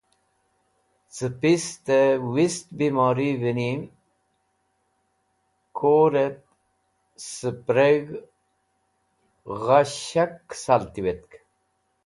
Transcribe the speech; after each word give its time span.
Cẽ 1.15 1.31
pistẽ 1.39 2.09
bistẽ 2.33 2.69
bimorivẽni 2.77 3.71
kũrit 5.77 6.37
sepreg̃h 7.31 8.15
gha 9.63 9.79
shak 10.01 10.31
kẽcal 10.49 10.83
tiwetk. 10.93 11.31